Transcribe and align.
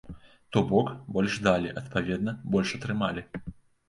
То 0.55 0.61
бок, 0.69 0.87
больш 1.17 1.35
далі, 1.47 1.73
адпаведна, 1.81 2.33
больш 2.57 2.73
атрымалі. 2.79 3.23